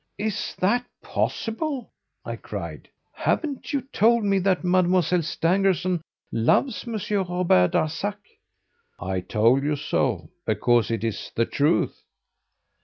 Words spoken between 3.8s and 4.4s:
told me